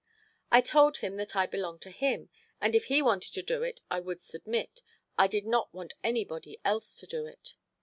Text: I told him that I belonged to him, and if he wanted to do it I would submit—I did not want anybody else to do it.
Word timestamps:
I 0.49 0.61
told 0.61 0.97
him 0.97 1.17
that 1.17 1.35
I 1.35 1.45
belonged 1.45 1.81
to 1.83 1.91
him, 1.91 2.29
and 2.59 2.73
if 2.73 2.85
he 2.85 3.03
wanted 3.03 3.35
to 3.35 3.43
do 3.43 3.61
it 3.61 3.81
I 3.91 3.99
would 3.99 4.19
submit—I 4.19 5.27
did 5.27 5.45
not 5.45 5.71
want 5.75 5.93
anybody 6.03 6.57
else 6.65 6.97
to 7.01 7.05
do 7.05 7.27
it. 7.27 7.53